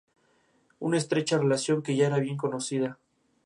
[0.79, 2.97] Una estrecha relación que ya era bien conocida.